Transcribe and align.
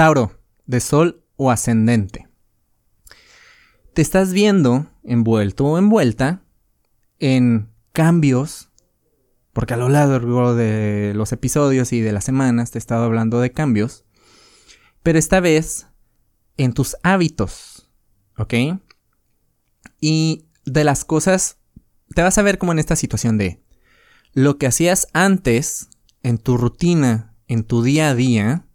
Tauro, 0.00 0.40
de 0.64 0.80
Sol 0.80 1.26
o 1.36 1.50
ascendente. 1.50 2.26
Te 3.92 4.00
estás 4.00 4.32
viendo 4.32 4.86
envuelto 5.04 5.66
o 5.66 5.76
envuelta 5.76 6.42
en 7.18 7.68
cambios, 7.92 8.70
porque 9.52 9.74
a 9.74 9.76
lo 9.76 9.90
largo 9.90 10.54
de 10.54 11.12
los 11.14 11.32
episodios 11.32 11.92
y 11.92 12.00
de 12.00 12.12
las 12.12 12.24
semanas 12.24 12.70
te 12.70 12.78
he 12.78 12.80
estado 12.80 13.04
hablando 13.04 13.40
de 13.40 13.52
cambios, 13.52 14.06
pero 15.02 15.18
esta 15.18 15.38
vez 15.38 15.88
en 16.56 16.72
tus 16.72 16.96
hábitos, 17.02 17.90
¿ok? 18.38 18.54
Y 20.00 20.46
de 20.64 20.84
las 20.84 21.04
cosas, 21.04 21.58
te 22.14 22.22
vas 22.22 22.38
a 22.38 22.42
ver 22.42 22.56
como 22.56 22.72
en 22.72 22.78
esta 22.78 22.96
situación 22.96 23.36
de 23.36 23.62
lo 24.32 24.56
que 24.56 24.66
hacías 24.66 25.08
antes 25.12 25.90
en 26.22 26.38
tu 26.38 26.56
rutina, 26.56 27.36
en 27.48 27.64
tu 27.64 27.82
día 27.82 28.08
a 28.08 28.14
día, 28.14 28.66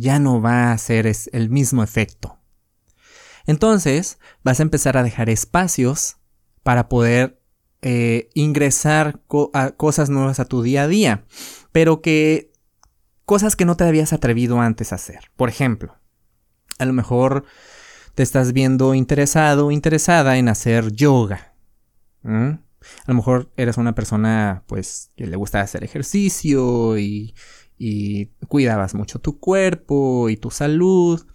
ya 0.00 0.18
no 0.18 0.40
va 0.40 0.72
a 0.72 0.78
ser 0.78 1.10
el 1.32 1.50
mismo 1.50 1.82
efecto. 1.82 2.38
Entonces 3.46 4.18
vas 4.42 4.60
a 4.60 4.62
empezar 4.62 4.96
a 4.96 5.02
dejar 5.02 5.30
espacios 5.30 6.16
para 6.62 6.88
poder 6.88 7.40
eh, 7.82 8.28
ingresar 8.34 9.20
cosas 9.76 10.10
nuevas 10.10 10.40
a 10.40 10.44
tu 10.44 10.62
día 10.62 10.82
a 10.82 10.88
día, 10.88 11.24
pero 11.72 12.02
que 12.02 12.52
cosas 13.24 13.56
que 13.56 13.64
no 13.64 13.76
te 13.76 13.84
habías 13.84 14.12
atrevido 14.12 14.60
antes 14.60 14.92
a 14.92 14.96
hacer. 14.96 15.30
Por 15.36 15.48
ejemplo, 15.48 15.96
a 16.78 16.84
lo 16.84 16.92
mejor 16.92 17.44
te 18.14 18.22
estás 18.22 18.52
viendo 18.52 18.94
interesado 18.94 19.66
o 19.66 19.70
interesada 19.70 20.36
en 20.36 20.48
hacer 20.48 20.92
yoga. 20.92 21.54
A 22.22 22.58
lo 23.06 23.14
mejor 23.14 23.50
eres 23.56 23.78
una 23.78 23.94
persona 23.94 24.64
pues 24.66 25.10
que 25.16 25.26
le 25.26 25.36
gusta 25.36 25.60
hacer 25.60 25.84
ejercicio 25.84 26.98
y, 26.98 27.34
y 27.82 28.26
cuidabas 28.46 28.94
mucho 28.94 29.20
tu 29.20 29.40
cuerpo 29.40 30.28
y 30.28 30.36
tu 30.36 30.50
salud, 30.50 31.26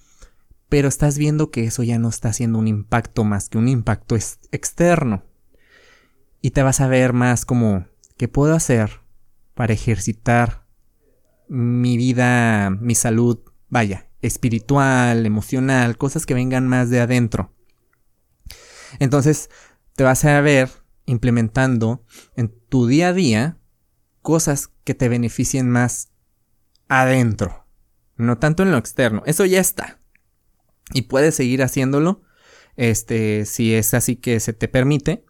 pero 0.69 0.87
estás 0.87 1.17
viendo 1.17 1.49
que 1.49 1.63
eso 1.63 1.81
ya 1.81 1.97
no 1.97 2.07
está 2.07 2.29
haciendo 2.29 2.59
un 2.59 2.67
impacto 2.67 3.23
más 3.23 3.49
que 3.49 3.57
un 3.57 3.67
impacto 3.67 4.15
externo. 4.15 5.23
Y 6.41 6.51
te 6.51 6.61
vas 6.61 6.81
a 6.81 6.87
ver 6.87 7.13
más 7.13 7.45
como, 7.45 7.87
¿qué 8.15 8.27
puedo 8.27 8.53
hacer 8.53 9.01
para 9.55 9.73
ejercitar 9.73 10.67
mi 11.47 11.97
vida, 11.97 12.69
mi 12.69 12.93
salud, 12.93 13.39
vaya, 13.69 14.11
espiritual, 14.21 15.25
emocional, 15.25 15.97
cosas 15.97 16.27
que 16.27 16.35
vengan 16.35 16.67
más 16.67 16.91
de 16.91 17.01
adentro? 17.01 17.55
Entonces, 18.99 19.49
te 19.95 20.03
vas 20.03 20.23
a 20.25 20.39
ver 20.41 20.69
implementando 21.07 22.03
en 22.35 22.53
tu 22.69 22.85
día 22.85 23.07
a 23.07 23.13
día 23.13 23.57
cosas 24.21 24.69
que 24.83 24.93
te 24.93 25.09
beneficien 25.09 25.71
más 25.71 26.11
adentro, 26.87 27.65
no 28.17 28.37
tanto 28.37 28.63
en 28.63 28.71
lo 28.71 28.77
externo. 28.77 29.23
Eso 29.25 29.45
ya 29.45 29.59
está. 29.59 29.99
Y 30.93 31.03
puedes 31.03 31.35
seguir 31.35 31.63
haciéndolo, 31.63 32.21
este, 32.75 33.45
si 33.45 33.73
es 33.73 33.93
así 33.93 34.15
que 34.15 34.39
se 34.39 34.53
te 34.53 34.67
permite, 34.67 35.25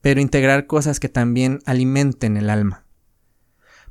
pero 0.00 0.20
integrar 0.20 0.66
cosas 0.66 1.00
que 1.00 1.08
también 1.08 1.60
alimenten 1.66 2.36
el 2.36 2.50
alma. 2.50 2.86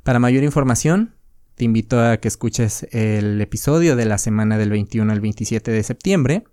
Para 0.02 0.18
mayor 0.18 0.44
información, 0.44 1.14
te 1.54 1.64
invito 1.64 2.00
a 2.00 2.16
que 2.16 2.28
escuches 2.28 2.86
el 2.90 3.40
episodio 3.40 3.96
de 3.96 4.06
la 4.06 4.18
semana 4.18 4.56
del 4.56 4.70
21 4.70 5.12
al 5.12 5.20
27 5.20 5.70
de 5.70 5.82
septiembre 5.82 6.44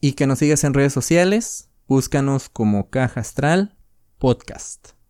y 0.00 0.12
que 0.14 0.26
nos 0.26 0.40
sigas 0.40 0.64
en 0.64 0.74
redes 0.74 0.92
sociales, 0.92 1.70
búscanos 1.86 2.48
como 2.48 2.90
Caja 2.90 3.20
Astral 3.20 3.76
Podcast. 4.18 5.03